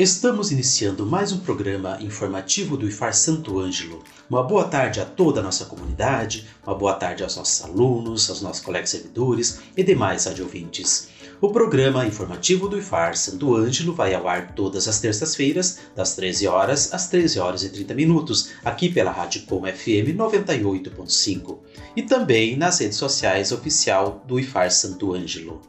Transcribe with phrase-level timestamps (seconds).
[0.00, 4.02] Estamos iniciando mais um programa informativo do IFAR Santo Ângelo.
[4.30, 8.40] Uma boa tarde a toda a nossa comunidade, uma boa tarde aos nossos alunos, aos
[8.40, 11.08] nossos colegas servidores e demais radiovintes.
[11.38, 16.46] O programa informativo do IFAR Santo Ângelo vai ao ar todas as terças-feiras, das 13
[16.46, 21.58] horas às 13 horas e 30 minutos, aqui pela Rádio Com FM 98.5
[21.94, 25.60] e também nas redes sociais oficial do IFAR Santo Ângelo.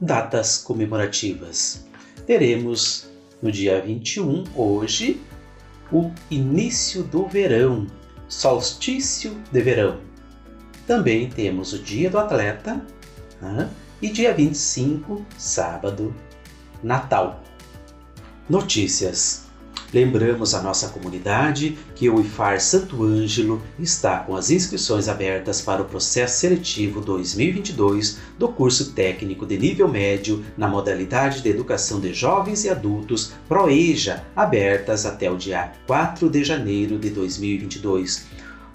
[0.00, 1.84] Datas comemorativas.
[2.26, 3.13] Teremos
[3.44, 5.20] no dia 21, hoje,
[5.92, 7.86] o início do verão,
[8.26, 10.00] solstício de verão.
[10.86, 12.82] Também temos o Dia do Atleta
[13.42, 13.68] né?
[14.00, 16.14] e dia 25, sábado,
[16.82, 17.42] Natal.
[18.48, 19.43] Notícias.
[19.94, 25.82] Lembramos a nossa comunidade que o IFAR Santo Ângelo está com as inscrições abertas para
[25.82, 32.12] o processo seletivo 2022 do curso técnico de nível médio na modalidade de educação de
[32.12, 38.26] jovens e adultos ProEja, abertas até o dia 4 de janeiro de 2022.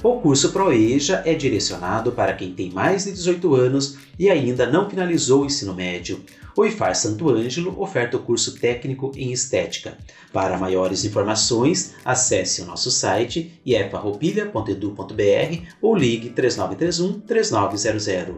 [0.01, 4.89] O curso ProEja é direcionado para quem tem mais de 18 anos e ainda não
[4.89, 6.23] finalizou o ensino médio.
[6.55, 9.97] O IFAR Santo Ângelo oferta o curso técnico em estética.
[10.33, 18.35] Para maiores informações, acesse o nosso site ieparroupilha.edu.br ou ligue 3931 3900.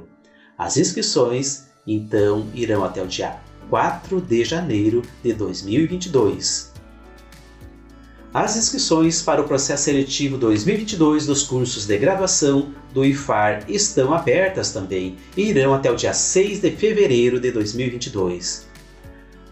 [0.58, 6.71] As inscrições, então, irão até o dia 4 de janeiro de 2022.
[8.34, 14.72] As inscrições para o processo seletivo 2022 dos cursos de graduação do IFAR estão abertas
[14.72, 18.70] também e irão até o dia 6 de fevereiro de 2022.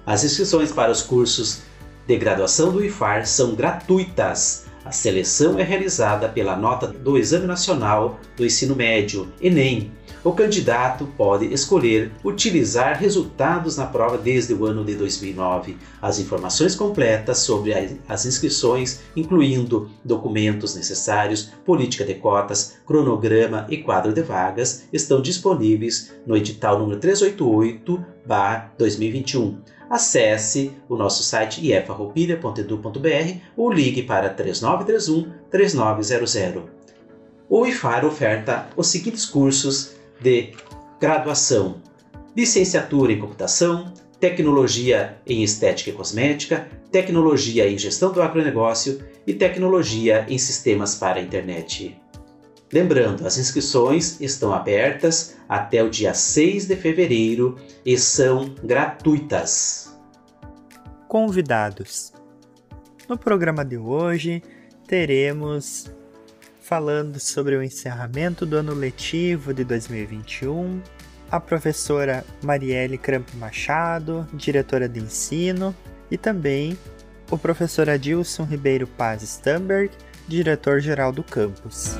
[0.05, 1.59] As inscrições para os cursos
[2.07, 4.63] de graduação do IFAR são gratuitas.
[4.85, 9.91] A seleção é realizada pela nota do Exame Nacional do Ensino Médio, ENEM,
[10.23, 15.77] o candidato pode escolher utilizar resultados na prova desde o ano de 2009.
[16.01, 17.73] As informações completas sobre
[18.07, 26.13] as inscrições, incluindo documentos necessários, política de cotas, cronograma e quadro de vagas, estão disponíveis
[26.25, 29.55] no edital número 388/2021.
[29.89, 36.63] Acesse o nosso site iefarroupilha.edu.br ou ligue para 3931 3900.
[37.49, 40.53] O IFAR oferta os seguintes cursos de
[40.99, 41.81] graduação:
[42.35, 50.25] licenciatura em computação, tecnologia em estética e cosmética, tecnologia em gestão do agronegócio e tecnologia
[50.27, 51.97] em sistemas para a internet.
[52.71, 59.97] Lembrando, as inscrições estão abertas até o dia 6 de fevereiro e são gratuitas.
[61.07, 62.13] Convidados.
[63.07, 64.43] No programa de hoje
[64.85, 65.91] teremos
[66.69, 70.79] falando sobre o encerramento do ano letivo de 2021,
[71.31, 75.75] a professora Marielle Cramp Machado, diretora de ensino,
[76.11, 76.77] e também
[77.31, 79.89] o professor Adilson Ribeiro Paz Stamberg,
[80.27, 81.97] diretor-geral do campus.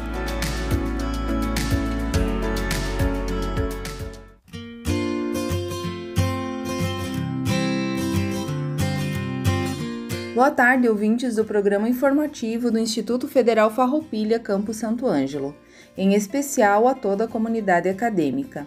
[10.39, 15.53] Boa tarde, ouvintes do programa informativo do Instituto Federal Farroupilha Campo Santo Ângelo,
[15.97, 18.65] em especial a toda a comunidade acadêmica.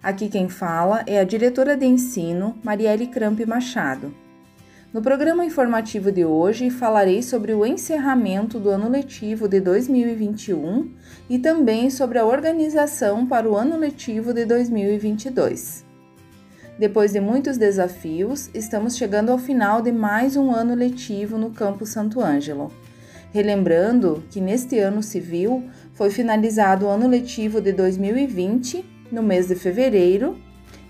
[0.00, 4.14] Aqui quem fala é a diretora de ensino, Marielle Cramp Machado.
[4.94, 10.88] No programa informativo de hoje falarei sobre o encerramento do ano letivo de 2021
[11.28, 15.87] e também sobre a organização para o ano letivo de 2022.
[16.78, 21.84] Depois de muitos desafios, estamos chegando ao final de mais um ano letivo no Campo
[21.84, 22.72] Santo Ângelo.
[23.32, 29.56] Relembrando que neste ano civil foi finalizado o ano letivo de 2020, no mês de
[29.56, 30.38] fevereiro,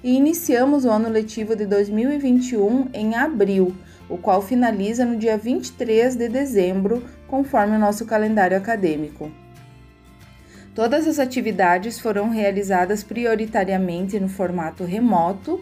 [0.04, 3.74] e iniciamos o ano letivo de 2021 em abril,
[4.10, 9.32] o qual finaliza no dia 23 de dezembro, conforme o nosso calendário acadêmico.
[10.74, 15.60] Todas as atividades foram realizadas prioritariamente no formato remoto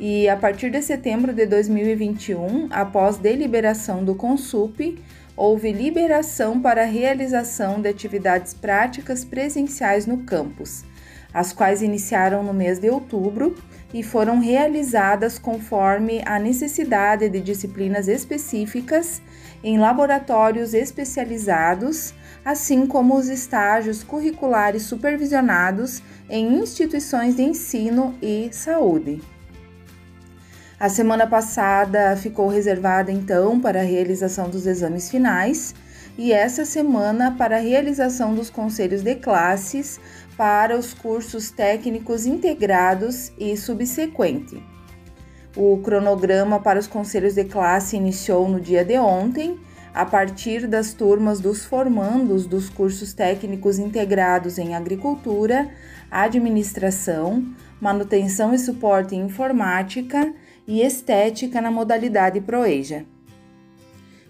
[0.00, 4.96] e a partir de setembro de 2021, após deliberação do Consup,
[5.36, 10.84] houve liberação para a realização de atividades práticas presenciais no campus.
[11.32, 13.54] as quais iniciaram no mês de outubro
[13.92, 19.20] e foram realizadas conforme a necessidade de disciplinas específicas
[19.62, 29.20] em laboratórios especializados, assim como os estágios curriculares supervisionados em instituições de ensino e saúde.
[30.80, 35.74] A semana passada ficou reservada então para a realização dos exames finais
[36.16, 39.98] e essa semana para a realização dos conselhos de classes
[40.36, 44.62] para os cursos técnicos integrados e subsequente.
[45.56, 49.58] O cronograma para os conselhos de classe iniciou no dia de ontem,
[49.92, 55.68] a partir das turmas dos formandos dos cursos técnicos integrados em agricultura,
[56.08, 57.44] administração,
[57.80, 60.32] manutenção e suporte em informática
[60.68, 63.06] e estética na modalidade Proeja.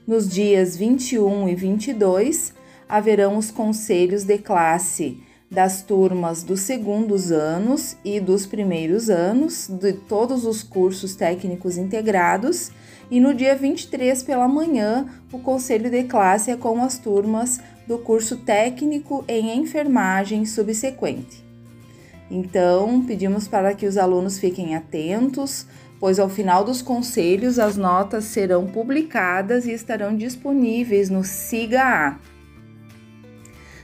[0.07, 2.55] Nos dias 21 e 22
[2.89, 5.21] haverão os conselhos de classe
[5.51, 12.71] das turmas dos segundos anos e dos primeiros anos de todos os cursos técnicos integrados,
[13.11, 17.99] e no dia 23 pela manhã, o conselho de classe é com as turmas do
[17.99, 21.43] curso técnico em enfermagem subsequente.
[22.31, 25.67] Então, pedimos para que os alunos fiquem atentos,
[26.01, 32.19] pois ao final dos conselhos as notas serão publicadas e estarão disponíveis no SIGA-A.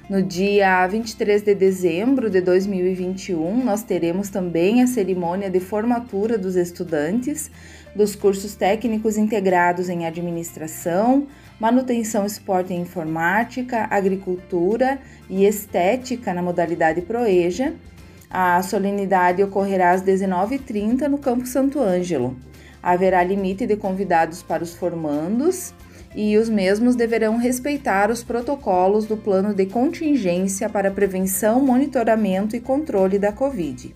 [0.08, 6.56] No dia 23 de dezembro de 2021, nós teremos também a cerimônia de formatura dos
[6.56, 7.50] estudantes
[7.96, 11.26] dos cursos técnicos integrados em administração,
[11.58, 14.98] manutenção, esporte e informática, agricultura
[15.30, 17.72] e estética na modalidade Proeja.
[18.30, 22.36] A solenidade ocorrerá às 19h30 no Campo Santo Ângelo.
[22.82, 25.72] Haverá limite de convidados para os formandos
[26.14, 32.60] e os mesmos deverão respeitar os protocolos do plano de contingência para prevenção, monitoramento e
[32.60, 33.92] controle da Covid.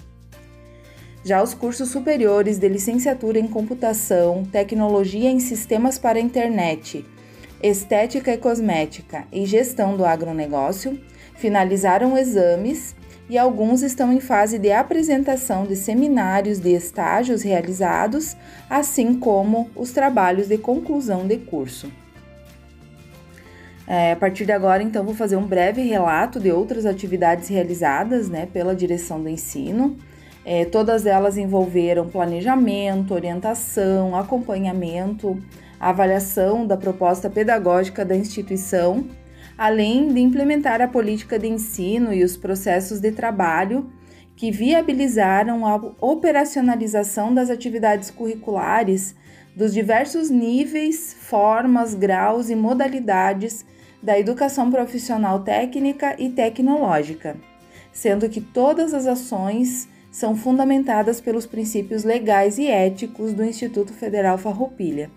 [1.25, 7.05] Já os cursos superiores de licenciatura em computação, tecnologia em sistemas para a internet,
[7.63, 10.99] estética e cosmética e gestão do agronegócio
[11.35, 12.95] finalizaram exames
[13.29, 18.37] e alguns estão em fase de apresentação de seminários de estágios realizados,
[18.71, 21.91] assim como os trabalhos de conclusão de curso.
[23.87, 28.29] É, a partir de agora, então, vou fazer um breve relato de outras atividades realizadas
[28.29, 29.97] né, pela direção do ensino.
[30.45, 35.43] É, todas elas envolveram planejamento, orientação, acompanhamento,
[35.81, 39.07] avaliação da proposta pedagógica da instituição,
[39.59, 43.91] além de implementar a política de ensino e os processos de trabalho
[44.37, 49.17] que viabilizaram a operacionalização das atividades curriculares
[49.57, 53.67] dos diversos níveis, formas, graus e modalidades
[54.01, 57.37] da educação profissional técnica e tecnológica,
[57.93, 64.39] sendo que todas as ações são fundamentadas pelos princípios legais e éticos do Instituto Federal
[64.39, 65.11] Farroupilha.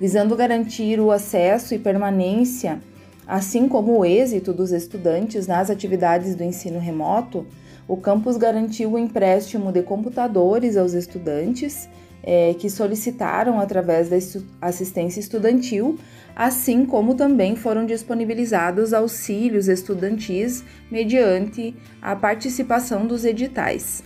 [0.00, 2.80] Visando garantir o acesso e permanência,
[3.26, 7.46] assim como o êxito dos estudantes nas atividades do ensino remoto,
[7.86, 11.88] o campus garantiu o empréstimo de computadores aos estudantes
[12.22, 14.16] é, que solicitaram através da
[14.60, 15.98] assistência estudantil,
[16.34, 24.02] assim como também foram disponibilizados auxílios estudantis mediante a participação dos editais.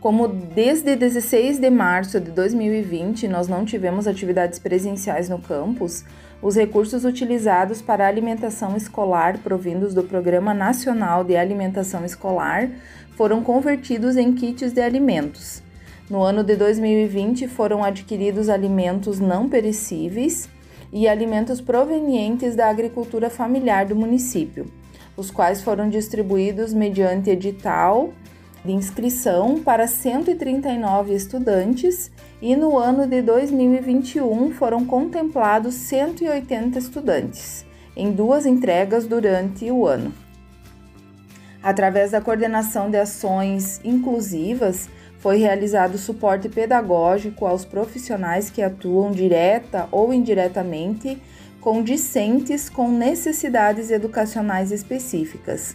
[0.00, 6.04] Como desde 16 de março de 2020 nós não tivemos atividades presenciais no campus,
[6.44, 12.68] os recursos utilizados para alimentação escolar provindos do Programa Nacional de Alimentação Escolar
[13.16, 15.62] foram convertidos em kits de alimentos.
[16.10, 20.46] No ano de 2020 foram adquiridos alimentos não perecíveis
[20.92, 24.70] e alimentos provenientes da agricultura familiar do município,
[25.16, 28.12] os quais foram distribuídos mediante edital
[28.64, 38.10] de inscrição para 139 estudantes e no ano de 2021 foram contemplados 180 estudantes, em
[38.10, 40.12] duas entregas durante o ano.
[41.62, 49.88] Através da coordenação de ações inclusivas, foi realizado suporte pedagógico aos profissionais que atuam direta
[49.90, 51.18] ou indiretamente
[51.60, 55.74] com discentes com necessidades educacionais específicas,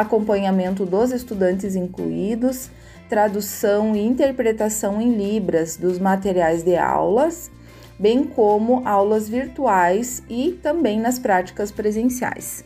[0.00, 2.70] acompanhamento dos estudantes incluídos,
[3.08, 7.50] tradução e interpretação em Libras dos materiais de aulas,
[7.98, 12.64] bem como aulas virtuais e também nas práticas presenciais.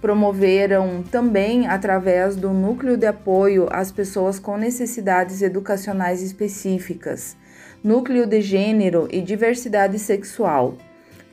[0.00, 7.36] Promoveram também, através do Núcleo de Apoio às Pessoas com Necessidades Educacionais Específicas,
[7.82, 10.74] Núcleo de Gênero e Diversidade Sexual,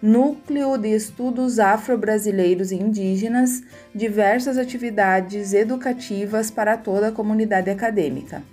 [0.05, 3.63] Núcleo de Estudos Afro-Brasileiros e Indígenas,
[3.95, 8.43] diversas atividades educativas para toda a comunidade acadêmica.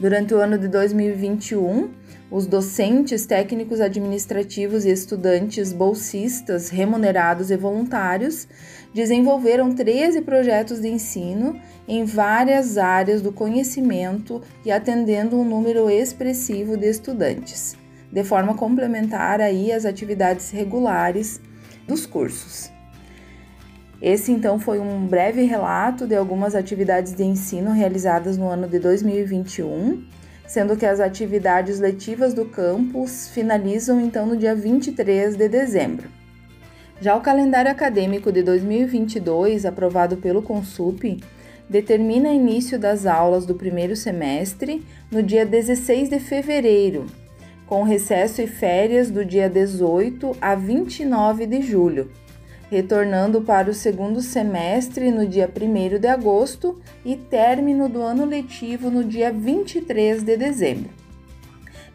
[0.00, 1.90] Durante o ano de 2021,
[2.28, 8.48] os docentes, técnicos administrativos e estudantes bolsistas remunerados e voluntários
[8.92, 11.54] desenvolveram 13 projetos de ensino
[11.86, 17.76] em várias áreas do conhecimento e atendendo um número expressivo de estudantes,
[18.10, 21.40] de forma complementar aí às atividades regulares
[21.86, 22.70] dos cursos.
[24.00, 28.78] Esse então foi um breve relato de algumas atividades de ensino realizadas no ano de
[28.78, 36.08] 2021 sendo que as atividades letivas do campus finalizam então no dia 23 de dezembro.
[37.00, 41.22] Já o calendário acadêmico de 2022, aprovado pelo Consup,
[41.68, 47.04] determina início das aulas do primeiro semestre no dia 16 de fevereiro,
[47.68, 52.10] com recesso e férias do dia 18 a 29 de julho
[52.70, 58.90] retornando para o segundo semestre no dia 1 de agosto e término do ano letivo
[58.90, 60.90] no dia 23 de dezembro.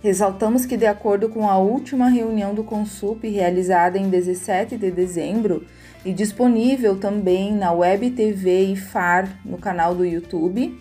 [0.01, 5.65] Ressaltamos que, de acordo com a última reunião do Consup realizada em 17 de dezembro
[6.03, 10.77] e disponível também na Web TV e FAR no canal do YouTube,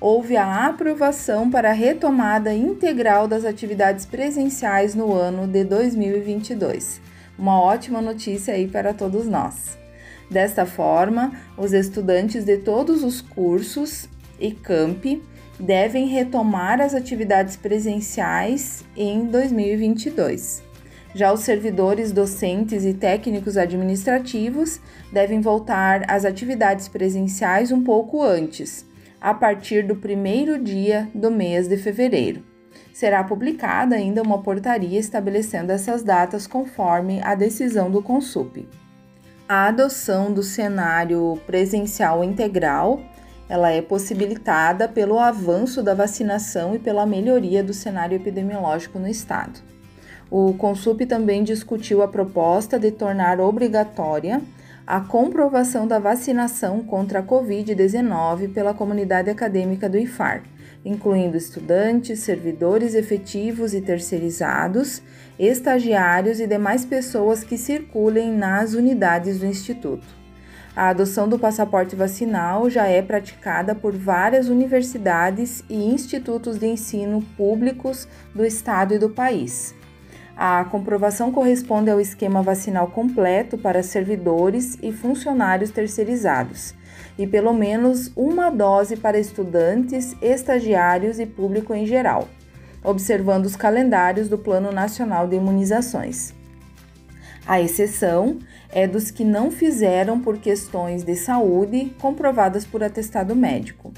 [0.00, 7.58] houve a aprovação para a retomada integral das atividades presenciais no ano de 2022 uma
[7.58, 9.78] ótima notícia aí para todos nós.
[10.30, 15.22] Desta forma, os estudantes de todos os cursos e campi
[15.58, 20.62] devem retomar as atividades presenciais em 2022.
[21.12, 24.78] Já os servidores docentes e técnicos administrativos
[25.10, 28.86] devem voltar às atividades presenciais um pouco antes,
[29.20, 32.42] a partir do primeiro dia do mês de fevereiro
[32.92, 38.68] será publicada ainda uma portaria estabelecendo essas datas conforme a decisão do Consup.
[39.48, 43.00] A adoção do cenário presencial integral
[43.48, 49.60] ela é possibilitada pelo avanço da vacinação e pela melhoria do cenário epidemiológico no estado.
[50.30, 54.40] O Consup também discutiu a proposta de tornar obrigatória
[54.86, 60.42] a comprovação da vacinação contra a Covid-19 pela comunidade acadêmica do IFAR,
[60.84, 65.02] incluindo estudantes, servidores efetivos e terceirizados,
[65.38, 70.20] estagiários e demais pessoas que circulem nas unidades do Instituto.
[70.74, 77.22] A adoção do passaporte vacinal já é praticada por várias universidades e institutos de ensino
[77.36, 79.74] públicos do estado e do país.
[80.42, 86.74] A comprovação corresponde ao esquema vacinal completo para servidores e funcionários terceirizados
[87.18, 92.26] e pelo menos uma dose para estudantes, estagiários e público em geral,
[92.82, 96.32] observando os calendários do Plano Nacional de Imunizações.
[97.46, 98.38] A exceção
[98.70, 103.92] é dos que não fizeram por questões de saúde comprovadas por atestado médico.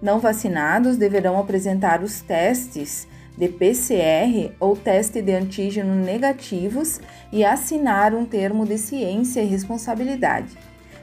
[0.00, 3.07] Não vacinados deverão apresentar os testes
[3.38, 10.58] de PCR ou teste de antígeno negativos e assinar um termo de ciência e responsabilidade.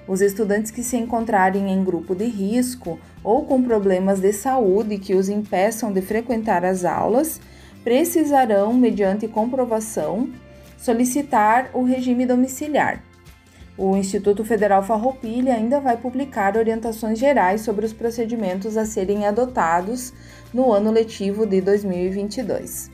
[0.06, 5.16] Os estudantes que se encontrarem em grupo de risco ou com problemas de saúde que
[5.16, 7.40] os impeçam de frequentar as aulas
[7.86, 10.30] precisarão, mediante comprovação,
[10.78, 13.02] solicitar o regime domiciliar.
[13.78, 20.14] O Instituto Federal Farroupilha ainda vai publicar orientações gerais sobre os procedimentos a serem adotados
[20.56, 22.90] no ano letivo de 2022.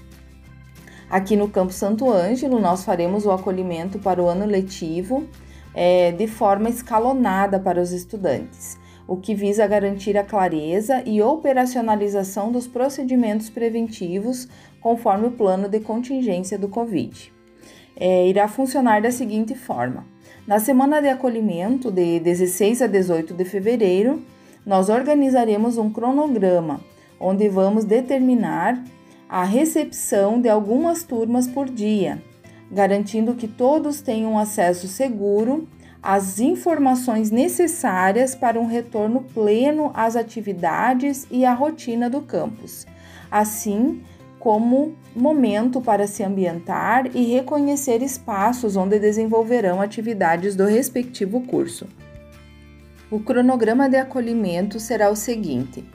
[1.08, 5.28] Aqui no Campo Santo Ângelo, nós faremos o acolhimento para o ano letivo
[5.72, 12.52] é, de forma escalonada para os estudantes, o que visa garantir a clareza e operacionalização
[12.52, 14.48] dos procedimentos preventivos
[14.80, 17.32] conforme o plano de contingência do Covid.
[17.96, 20.04] É, irá funcionar da seguinte forma:
[20.48, 24.20] na semana de acolhimento, de 16 a 18 de fevereiro,
[24.66, 26.82] nós organizaremos um cronograma
[27.22, 28.84] onde vamos determinar
[29.30, 32.22] a recepção de algumas turmas por dia,
[32.70, 35.68] garantindo que todos tenham acesso seguro
[36.02, 42.88] às informações necessárias para um retorno pleno às atividades e à rotina do campus,
[43.30, 44.02] assim
[44.40, 51.88] como momento para se ambientar e reconhecer espaços onde desenvolverão atividades do respectivo curso.
[53.12, 55.86] O cronograma de acolhimento será o seguinte: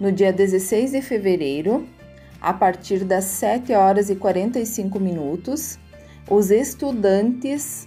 [0.00, 1.86] no dia 16 de fevereiro,
[2.40, 5.78] a partir das 7 horas e 45 minutos,
[6.28, 7.86] os estudantes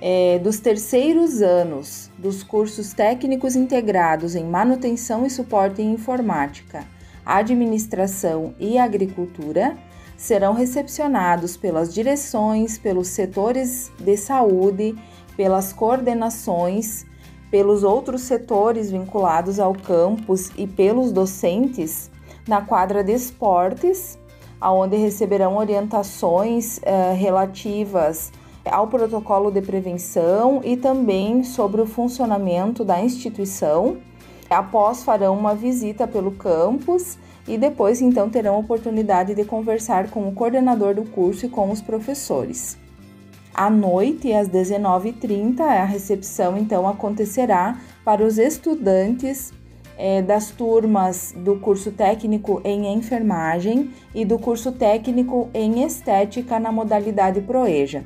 [0.00, 6.86] é, dos terceiros anos dos cursos técnicos integrados em manutenção e suporte em informática,
[7.26, 9.76] administração e agricultura
[10.16, 14.94] serão recepcionados pelas direções, pelos setores de saúde,
[15.36, 17.04] pelas coordenações,
[17.52, 22.10] pelos outros setores vinculados ao campus e pelos docentes
[22.48, 24.18] na quadra de esportes,
[24.58, 28.32] aonde receberão orientações eh, relativas
[28.64, 33.98] ao protocolo de prevenção e também sobre o funcionamento da instituição.
[34.48, 40.26] Após farão uma visita pelo campus e depois então terão a oportunidade de conversar com
[40.26, 42.81] o coordenador do curso e com os professores.
[43.54, 49.52] À noite, às 19h30, a recepção então acontecerá para os estudantes
[49.98, 56.72] é, das turmas do curso técnico em enfermagem e do curso técnico em estética na
[56.72, 58.04] modalidade Proeja.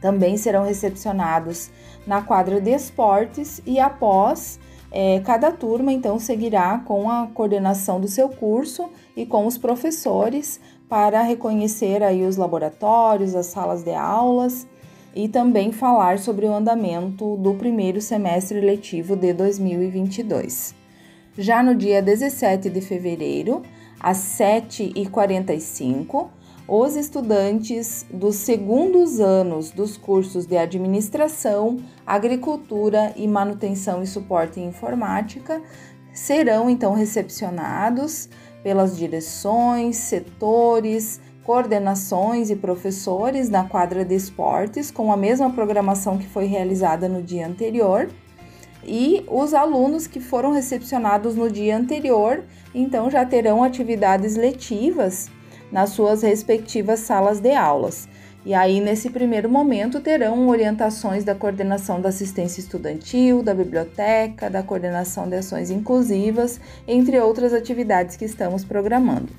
[0.00, 1.70] Também serão recepcionados
[2.06, 4.60] na quadra de esportes e após
[4.92, 10.60] é, cada turma então seguirá com a coordenação do seu curso e com os professores
[10.88, 14.66] para reconhecer aí os laboratórios, as salas de aulas
[15.14, 20.74] e também falar sobre o andamento do primeiro semestre letivo de 2022.
[21.38, 23.62] Já no dia 17 de fevereiro,
[23.98, 26.28] às 7h45,
[26.68, 34.66] os estudantes dos segundos anos dos cursos de Administração, Agricultura e Manutenção e Suporte em
[34.66, 35.62] Informática
[36.12, 38.28] serão então recepcionados
[38.66, 46.26] pelas direções, setores, coordenações e professores na quadra de esportes com a mesma programação que
[46.26, 48.08] foi realizada no dia anterior.
[48.84, 52.42] E os alunos que foram recepcionados no dia anterior,
[52.74, 55.30] então já terão atividades letivas
[55.70, 58.08] nas suas respectivas salas de aulas.
[58.46, 64.62] E aí, nesse primeiro momento, terão orientações da coordenação da assistência estudantil, da biblioteca, da
[64.62, 69.32] coordenação de ações inclusivas, entre outras atividades que estamos programando.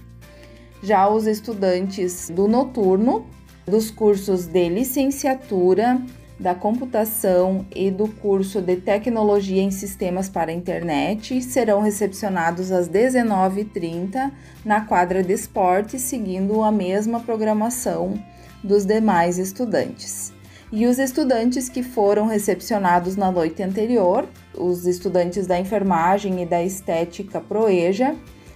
[0.83, 3.25] Já os estudantes do noturno,
[3.65, 6.01] dos cursos de licenciatura,
[6.37, 12.89] da computação e do curso de tecnologia em sistemas para a internet serão recepcionados às
[12.89, 14.33] 19h30
[14.65, 18.21] na quadra de esporte, seguindo a mesma programação
[18.63, 20.33] dos demais estudantes.
[20.71, 26.61] E os estudantes que foram recepcionados na noite anterior, os estudantes da enfermagem e da
[26.61, 28.15] estética Proeja,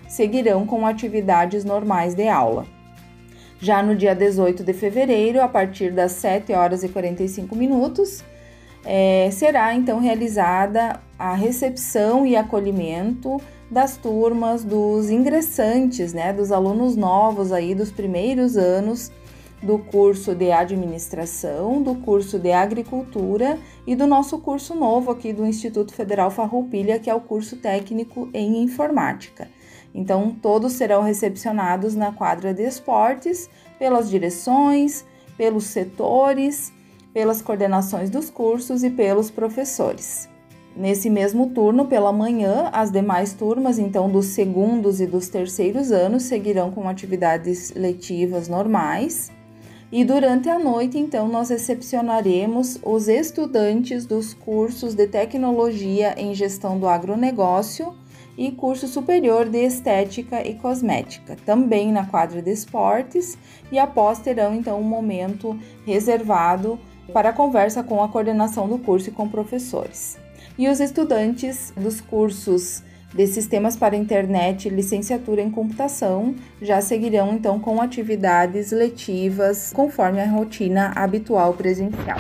[0.10, 2.66] seguirão com atividades normais de aula.
[3.60, 8.24] Já no dia 18 de fevereiro, a partir das 7 horas e 45 minutos,
[8.84, 16.98] é, será então realizada a recepção e acolhimento das turmas dos ingressantes, né, dos alunos
[16.98, 19.12] novos aí dos primeiros anos
[19.62, 25.46] do curso de administração, do curso de agricultura e do nosso curso novo aqui do
[25.46, 29.48] Instituto Federal Farroupilha, que é o curso técnico em informática.
[29.94, 35.06] Então, todos serão recepcionados na quadra de esportes pelas direções,
[35.38, 36.72] pelos setores,
[37.14, 40.30] pelas coordenações dos cursos e pelos professores.
[40.76, 46.24] Nesse mesmo turno, pela manhã, as demais turmas, então dos segundos e dos terceiros anos,
[46.24, 49.30] seguirão com atividades letivas normais.
[49.92, 56.80] E durante a noite, então, nós recepcionaremos os estudantes dos cursos de tecnologia em gestão
[56.80, 57.94] do agronegócio
[58.38, 63.38] e curso superior de Estética e Cosmética, também na quadra de esportes,
[63.70, 66.80] e após terão então um momento reservado
[67.12, 70.18] para conversa com a coordenação do curso e com professores.
[70.58, 72.82] E os estudantes dos cursos
[73.14, 80.22] de Sistemas para Internet e Licenciatura em Computação já seguirão então com atividades letivas conforme
[80.22, 82.20] a rotina habitual presencial.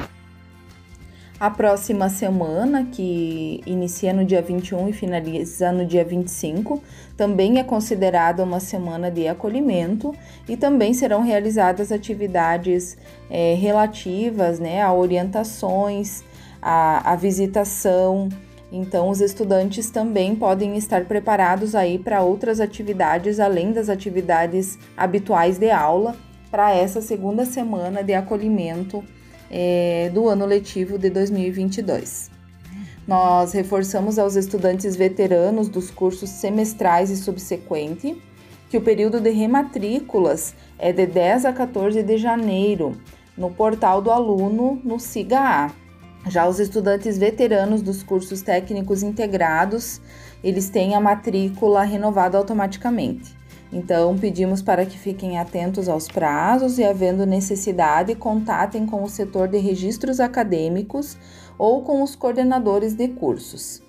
[1.42, 6.80] A próxima semana, que inicia no dia 21 e finaliza no dia 25,
[7.18, 10.14] também é considerada uma semana de acolhimento
[10.48, 12.96] e também serão realizadas atividades
[13.28, 16.24] é, relativas né, a orientações,
[16.62, 18.30] a, a visitação.
[18.72, 25.58] Então, os estudantes também podem estar preparados aí para outras atividades além das atividades habituais
[25.58, 26.16] de aula
[26.50, 29.04] para essa segunda semana de acolhimento
[29.50, 32.32] é, do ano letivo de 2022.
[33.06, 38.22] Nós reforçamos aos estudantes veteranos dos cursos semestrais e subsequente
[38.70, 42.96] que o período de rematrículas é de 10 a 14 de janeiro
[43.38, 45.81] no portal do aluno no SIGA-A.
[46.28, 50.00] Já os estudantes veteranos dos cursos técnicos integrados,
[50.44, 53.36] eles têm a matrícula renovada automaticamente.
[53.74, 59.48] Então, pedimos para que fiquem atentos aos prazos e, havendo necessidade, contatem com o setor
[59.48, 61.18] de registros acadêmicos
[61.58, 63.82] ou com os coordenadores de cursos.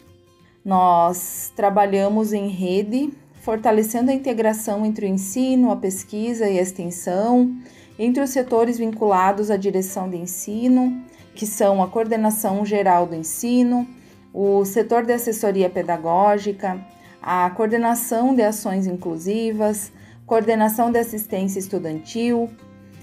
[0.64, 7.52] Nós trabalhamos em rede, fortalecendo a integração entre o ensino, a pesquisa e a extensão,
[7.98, 11.02] entre os setores vinculados à direção de ensino,
[11.34, 13.86] que são a coordenação geral do ensino,
[14.32, 16.80] o setor de assessoria pedagógica,
[17.22, 19.92] a coordenação de ações inclusivas,
[20.26, 22.50] coordenação de assistência estudantil,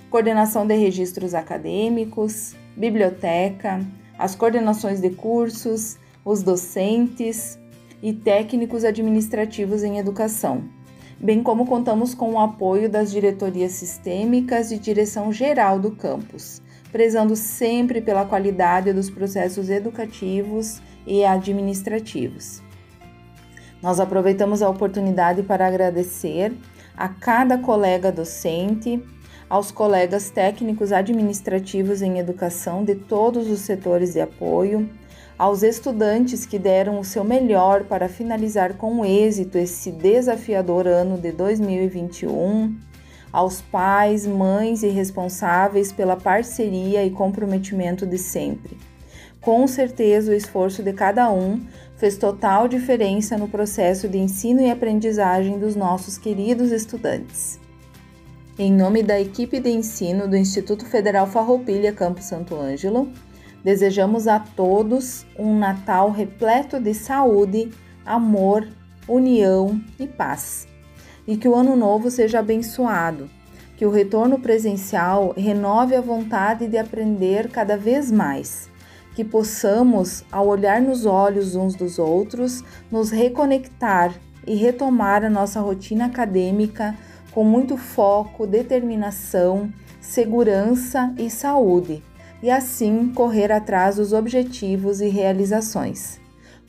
[0.09, 3.85] coordenação de registros acadêmicos, biblioteca,
[4.17, 7.57] as coordenações de cursos, os docentes
[8.01, 10.63] e técnicos administrativos em educação,
[11.19, 17.35] bem como contamos com o apoio das diretorias sistêmicas e direção geral do campus, prezando
[17.35, 22.61] sempre pela qualidade dos processos educativos e administrativos.
[23.81, 26.53] Nós aproveitamos a oportunidade para agradecer
[26.97, 29.01] a cada colega docente,
[29.49, 34.89] aos colegas técnicos administrativos em educação de todos os setores de apoio,
[35.37, 41.31] aos estudantes que deram o seu melhor para finalizar com êxito esse desafiador ano de
[41.31, 42.75] 2021,
[43.31, 48.77] aos pais, mães e responsáveis pela parceria e comprometimento de sempre.
[49.41, 51.61] Com certeza, o esforço de cada um
[51.95, 57.59] fez total diferença no processo de ensino e aprendizagem dos nossos queridos estudantes.
[58.57, 63.09] Em nome da equipe de ensino do Instituto Federal Farroupilha Campo Santo Ângelo,
[63.63, 67.69] desejamos a todos um Natal repleto de saúde,
[68.05, 68.67] amor,
[69.07, 70.67] união e paz.
[71.29, 73.29] E que o ano novo seja abençoado,
[73.77, 78.67] que o retorno presencial renove a vontade de aprender cada vez mais,
[79.13, 84.11] que possamos, ao olhar nos olhos uns dos outros, nos reconectar
[84.47, 86.97] e retomar a nossa rotina acadêmica
[87.31, 92.01] com muito foco, determinação, segurança e saúde,
[92.41, 96.19] e assim correr atrás dos objetivos e realizações.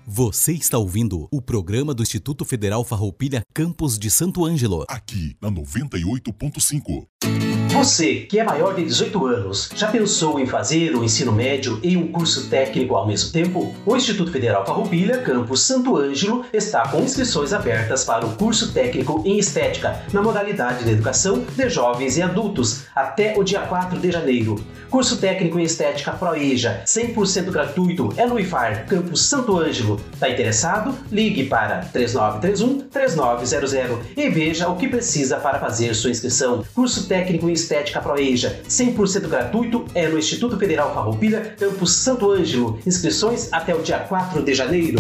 [0.05, 4.85] Você está ouvindo o programa do Instituto Federal Farroupilha Campos de Santo Ângelo.
[4.89, 7.07] Aqui na 98.5.
[7.77, 11.95] Você que é maior de 18 anos, já pensou em fazer o ensino médio e
[11.95, 13.75] um curso técnico ao mesmo tempo?
[13.85, 19.23] O Instituto Federal Farroupilha, campus Santo Ângelo, está com inscrições abertas para o curso técnico
[19.27, 24.11] em estética, na modalidade de educação de jovens e adultos, até o dia 4 de
[24.11, 24.57] janeiro.
[24.91, 30.01] Curso técnico em estética ProEja, 100% gratuito, é no IFAR, campus Santo Ângelo.
[30.15, 30.95] Está interessado?
[31.13, 36.65] Ligue para 3931 3900 e veja o que precisa para fazer sua inscrição.
[36.75, 37.16] Curso técnico
[37.49, 42.79] em Estética Proeja, 100% gratuito, é no Instituto Federal Farroupilha, Campus Santo Ângelo.
[42.87, 44.99] Inscrições até o dia 4 de janeiro.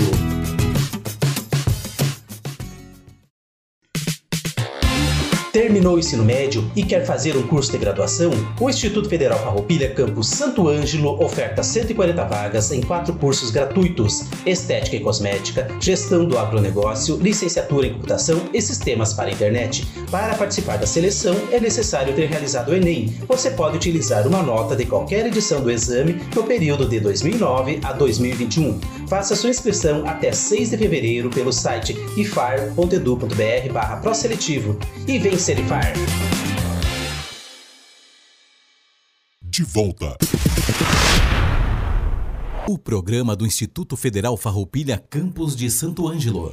[5.57, 8.31] Terminou o ensino médio e quer fazer um curso de graduação?
[8.61, 14.97] O Instituto Federal Farroupilha Campus Santo Ângelo oferta 140 vagas em quatro cursos gratuitos: Estética
[14.97, 19.87] e Cosmética, Gestão do Agronegócio, Licenciatura em Computação e Sistemas para a Internet.
[20.11, 23.14] Para participar da seleção é necessário ter realizado o Enem.
[23.27, 27.95] Você pode utilizar uma nota de qualquer edição do exame no período de 2009 a
[27.95, 28.79] 2021.
[29.09, 35.92] Faça sua inscrição até 6 de fevereiro pelo site ifar.edu.br/proseletivo e vença Serifar.
[39.40, 40.16] De volta.
[42.69, 46.53] O programa do Instituto Federal Farroupilha Campos de Santo Ângelo.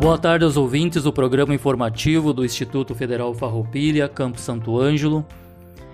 [0.00, 5.24] Boa tarde aos ouvintes do programa informativo do Instituto Federal Farroupilha Campos Santo Ângelo,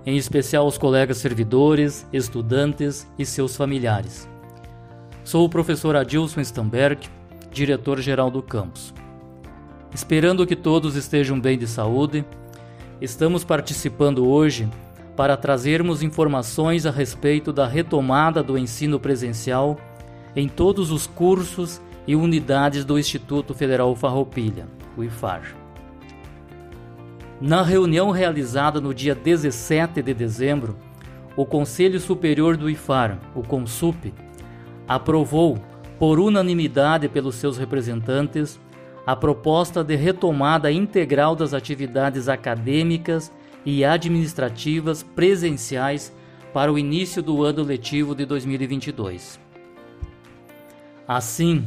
[0.06, 4.28] em especial aos colegas servidores, estudantes e seus familiares.
[5.24, 7.08] Sou o professor Adilson Stamberg,
[7.50, 8.92] diretor-geral do campus.
[9.94, 12.24] Esperando que todos estejam bem de saúde,
[13.00, 14.68] estamos participando hoje
[15.16, 19.78] para trazermos informações a respeito da retomada do ensino presencial
[20.34, 25.63] em todos os cursos e unidades do Instituto Federal Farroupilha, o IFAR.
[27.40, 30.76] Na reunião realizada no dia 17 de dezembro,
[31.36, 34.14] o Conselho Superior do IFAR, o CONSUP,
[34.86, 35.58] aprovou
[35.98, 38.60] por unanimidade pelos seus representantes,
[39.04, 43.32] a proposta de retomada integral das atividades acadêmicas
[43.66, 46.14] e administrativas presenciais
[46.52, 49.40] para o início do ano letivo de 2022.
[51.06, 51.66] Assim,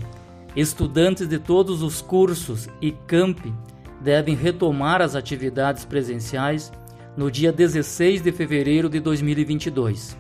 [0.56, 3.53] estudantes de todos os cursos e campi
[4.02, 6.72] devem retomar as atividades presenciais
[7.16, 10.16] no dia 16 de fevereiro de 2022,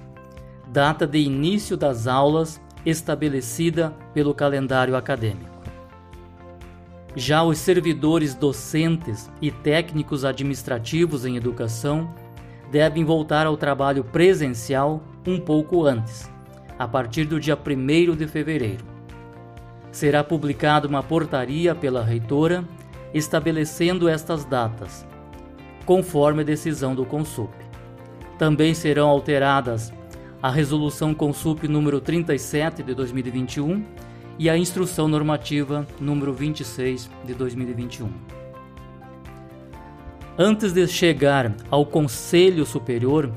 [0.67, 5.57] data de início das aulas estabelecida pelo calendário acadêmico.
[7.15, 12.13] Já os servidores docentes e técnicos administrativos em educação
[12.71, 16.31] devem voltar ao trabalho presencial um pouco antes,
[16.77, 18.85] a partir do dia 1 de fevereiro.
[19.91, 22.63] Será publicada uma portaria pela reitora
[23.13, 25.05] estabelecendo estas datas,
[25.85, 27.53] conforme a decisão do Consup.
[28.37, 29.91] Também serão alteradas
[30.41, 33.83] a Resolução Consup número 37 de 2021
[34.37, 38.09] e a Instrução Normativa número 26 de 2021.
[40.37, 43.31] Antes de chegar ao Conselho Superior,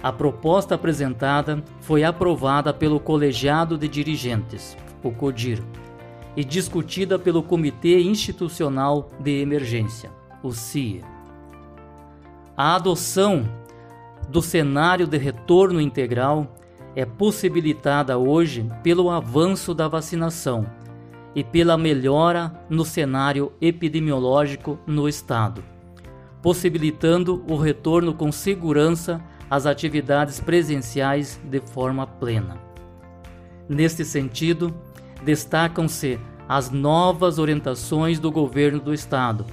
[0.00, 5.60] a proposta apresentada foi aprovada pelo Colegiado de Dirigentes, o CODIR,
[6.36, 10.10] e discutida pelo Comitê Institucional de Emergência,
[10.42, 11.02] o CIE.
[12.56, 13.48] A adoção
[14.28, 16.56] do cenário de retorno integral
[16.94, 20.66] é possibilitada hoje pelo avanço da vacinação
[21.34, 25.62] e pela melhora no cenário epidemiológico no Estado,
[26.42, 32.56] possibilitando o retorno com segurança às atividades presenciais de forma plena.
[33.68, 34.74] Neste sentido,
[35.22, 39.46] destacam-se as novas orientações do governo do Estado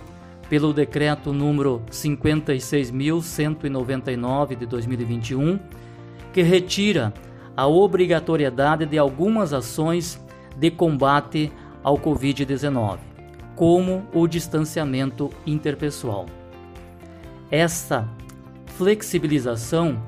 [0.49, 5.59] pelo decreto número 56.199 de 2021,
[6.33, 7.13] que retira
[7.55, 10.19] a obrigatoriedade de algumas ações
[10.55, 11.51] de combate
[11.83, 12.97] ao Covid-19,
[13.55, 16.25] como o distanciamento interpessoal.
[17.51, 18.07] Essa
[18.77, 20.01] flexibilização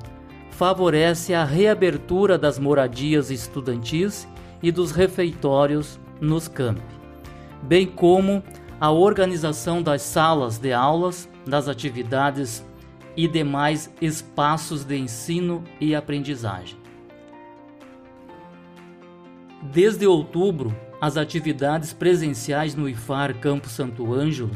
[0.50, 4.26] favorece a reabertura das moradias estudantis
[4.62, 6.82] e dos refeitórios nos campi,
[7.62, 8.42] bem como
[8.80, 12.64] a organização das salas de aulas, das atividades
[13.16, 16.78] e demais espaços de ensino e aprendizagem.
[19.62, 24.50] Desde outubro, as atividades presenciais no IFAR Campo Santo Ângelo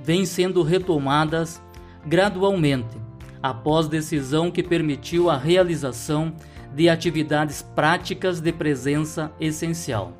[0.00, 1.62] vêm sendo retomadas
[2.06, 2.96] gradualmente,
[3.42, 6.34] após decisão que permitiu a realização
[6.74, 10.12] de atividades práticas de presença essencial.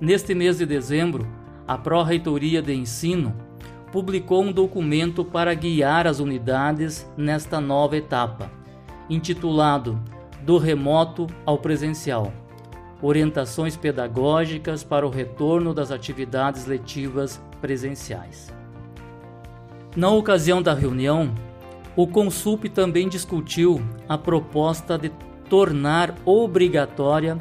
[0.00, 1.26] Neste mês de dezembro,
[1.66, 3.34] a Pró-Reitoria de Ensino
[3.92, 8.50] publicou um documento para guiar as unidades nesta nova etapa,
[9.08, 10.02] intitulado
[10.42, 12.32] Do Remoto ao Presencial
[13.02, 18.54] Orientações Pedagógicas para o Retorno das Atividades Letivas Presenciais.
[19.96, 21.34] Na ocasião da reunião,
[21.96, 25.10] o Consup também discutiu a proposta de
[25.52, 27.38] tornar obrigatória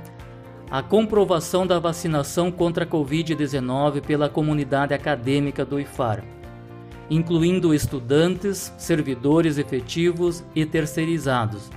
[0.70, 6.22] a comprovação da vacinação contra a Covid-19 pela comunidade acadêmica do IFAR,
[7.10, 11.70] incluindo estudantes, servidores efetivos e terceirizados,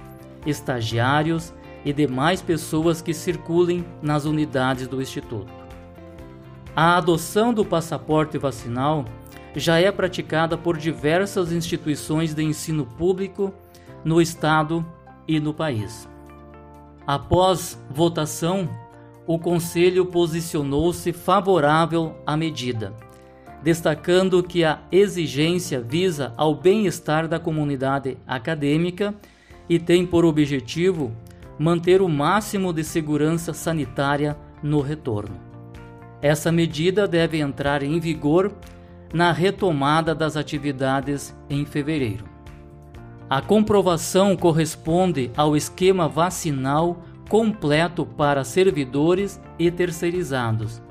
[0.45, 5.53] estagiários e demais pessoas que circulem nas unidades do Instituto.
[6.75, 9.05] A adoção do passaporte vacinal
[9.55, 13.55] já é praticada por diversas instituições de ensino público
[14.05, 14.85] no Estado
[15.29, 16.13] e no país.
[17.07, 18.69] Após votação,
[19.27, 22.95] o Conselho posicionou-se favorável à medida,
[23.63, 29.15] destacando que a exigência visa ao bem-estar da comunidade acadêmica
[29.69, 31.13] e tem por objetivo
[31.59, 35.37] manter o máximo de segurança sanitária no retorno.
[36.21, 38.53] Essa medida deve entrar em vigor
[39.13, 42.34] na retomada das atividades em fevereiro.
[43.29, 50.83] A comprovação corresponde ao esquema vacinal completo para servidores e terceirizados,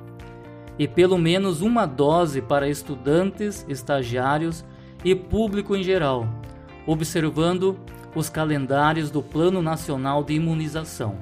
[0.80, 4.66] e pelo menos uma dose para estudantes, estagiários
[5.06, 6.28] e público em geral,
[6.88, 7.78] observando
[8.16, 11.18] os calendários do Plano Nacional de Imunização.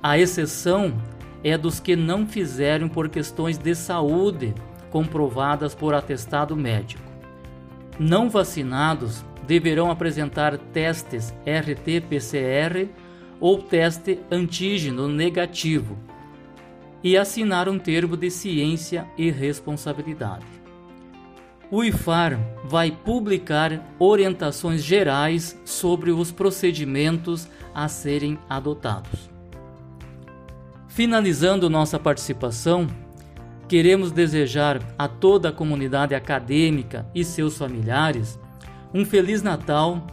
[0.00, 0.94] A exceção
[1.42, 4.54] é dos que não fizeram por questões de saúde
[4.90, 7.02] comprovadas por atestado médico.
[7.98, 12.88] Não vacinados deverão apresentar testes RT-PCR
[13.40, 15.98] ou teste antígeno negativo
[17.02, 20.46] e assinar um termo de ciência e responsabilidade.
[21.68, 29.28] O IFAR vai publicar orientações gerais sobre os procedimentos a serem adotados.
[30.86, 32.86] Finalizando nossa participação,
[33.66, 38.38] queremos desejar a toda a comunidade acadêmica e seus familiares
[38.92, 40.06] um Feliz Natal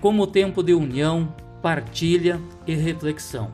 [0.00, 3.50] como tempo de união, partilha e reflexão.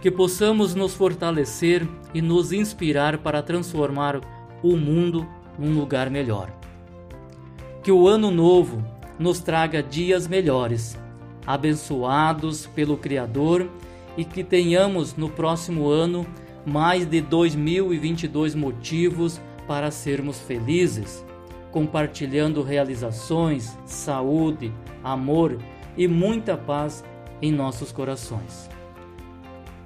[0.00, 4.20] Que possamos nos fortalecer e nos inspirar para transformar
[4.62, 5.26] o mundo
[5.58, 6.50] num lugar melhor.
[7.82, 8.82] Que o ano novo
[9.18, 10.98] nos traga dias melhores,
[11.46, 13.68] abençoados pelo Criador
[14.16, 16.26] e que tenhamos no próximo ano
[16.66, 21.23] mais de 2022 motivos para sermos felizes,
[21.74, 25.58] compartilhando realizações, saúde, amor
[25.96, 27.02] e muita paz
[27.42, 28.70] em nossos corações.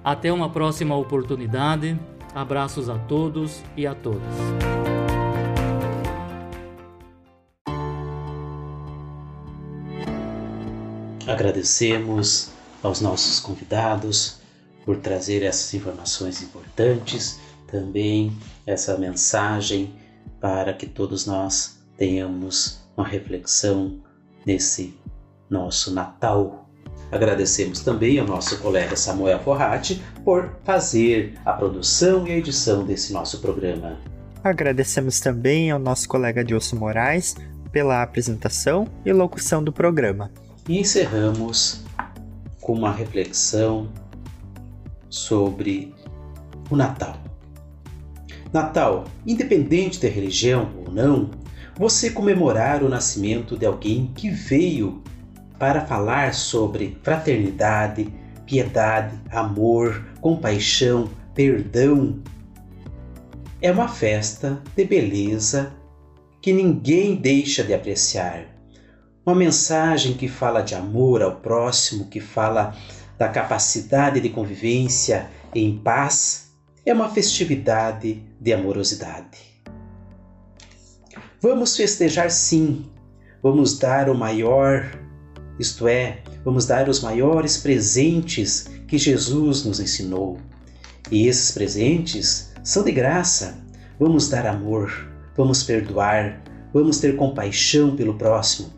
[0.05, 1.99] Até uma próxima oportunidade.
[2.35, 4.21] Abraços a todos e a todas.
[11.27, 12.51] Agradecemos
[12.83, 14.41] aos nossos convidados
[14.85, 19.95] por trazer essas informações importantes, também essa mensagem
[20.39, 24.01] para que todos nós tenhamos uma reflexão
[24.47, 24.97] nesse
[25.51, 26.71] nosso Natal.
[27.11, 33.13] Agradecemos também ao nosso colega Samuel Forratti por fazer a produção e a edição desse
[33.13, 33.99] nosso programa.
[34.43, 37.35] Agradecemos também ao nosso colega Dilson Moraes
[37.73, 40.31] pela apresentação e locução do programa.
[40.69, 41.83] E encerramos
[42.61, 43.91] com uma reflexão
[45.09, 45.95] sobre
[46.71, 47.17] o Natal.
[48.53, 51.31] Natal, independente da religião ou não,
[51.79, 55.03] você comemorar o nascimento de alguém que veio
[55.59, 58.13] para falar sobre fraternidade,
[58.45, 62.19] piedade, amor, compaixão, perdão.
[63.63, 65.73] É uma festa de beleza
[66.43, 68.59] que ninguém deixa de apreciar
[69.29, 72.75] uma mensagem que fala de amor ao próximo, que fala
[73.19, 76.51] da capacidade de convivência em paz,
[76.87, 79.48] é uma festividade de amorosidade.
[81.41, 82.85] Vamos festejar sim,
[83.41, 84.91] vamos dar o maior,
[85.57, 90.39] isto é, vamos dar os maiores presentes que Jesus nos ensinou.
[91.13, 93.57] E esses presentes são de graça.
[94.01, 94.93] Vamos dar amor,
[95.37, 96.43] vamos perdoar,
[96.75, 98.73] vamos ter compaixão pelo próximo,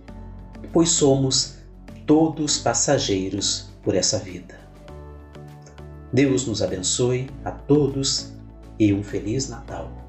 [0.71, 1.57] pois somos
[2.07, 4.61] todos passageiros por essa vida.
[6.13, 8.35] Deus nos abençoe a todos
[8.79, 10.00] e um Feliz Natal.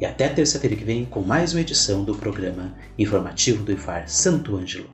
[0.00, 4.56] E até terça-feira que vem com mais uma edição do programa informativo do IFAR Santo
[4.56, 4.90] Ângelo.